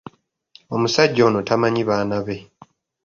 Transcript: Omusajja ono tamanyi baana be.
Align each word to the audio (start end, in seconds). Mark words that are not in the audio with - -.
Omusajja 0.75 1.21
ono 1.27 1.39
tamanyi 1.47 1.81
baana 1.89 2.17
be. 2.25 2.37